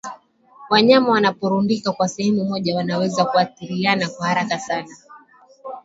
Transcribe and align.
Wanyama 0.69 1.09
wanaporundikwa 1.11 2.07
sehemu 2.07 2.45
moja 2.45 2.75
wanaweza 2.75 3.25
kuathiriana 3.25 4.09
kwa 4.09 4.27
haraka 4.27 4.59
sana 4.59 4.95